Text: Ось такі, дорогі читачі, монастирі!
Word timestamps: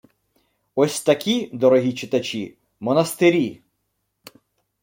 Ось 0.75 1.01
такі, 1.03 1.49
дорогі 1.53 1.93
читачі, 1.93 2.57
монастирі! 2.79 3.61